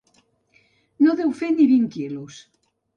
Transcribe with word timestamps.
No 1.07 1.15
deu 1.21 1.37
fer 1.43 1.53
ni 1.59 1.71
vint 1.77 1.87
quilos. 2.01 2.45